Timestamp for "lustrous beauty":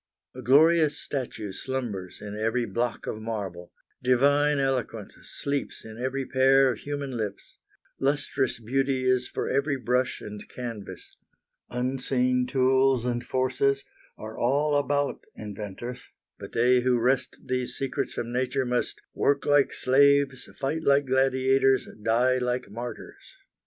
7.99-9.03